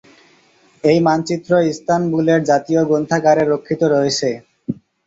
এই 0.83 0.99
মানচিত্র 1.07 1.51
ইস্তানবুলের 1.71 2.39
জাতীয় 2.49 2.81
গ্রন্থাগারে 2.89 3.43
রক্ষিত 3.45 3.81
রয়েছে। 3.93 4.29